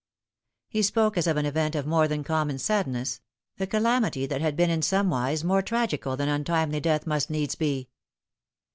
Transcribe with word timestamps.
He 0.67 0.81
spoke 0.81 1.15
as 1.15 1.27
of 1.27 1.37
an 1.37 1.45
event 1.45 1.75
of 1.75 1.85
more 1.85 2.07
than 2.07 2.23
common 2.23 2.57
sadness 2.57 3.21
r. 3.59 3.67
calamity 3.67 4.25
that 4.25 4.41
had 4.41 4.55
been 4.55 4.71
in 4.71 4.81
somewise 4.81 5.43
more 5.43 5.61
tragical 5.61 6.17
than 6.17 6.27
untimely 6.27 6.79
death 6.79 7.05
must 7.05 7.29
needs 7.29 7.53
be. 7.53 7.87